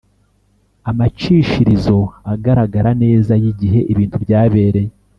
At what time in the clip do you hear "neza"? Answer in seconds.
3.03-3.33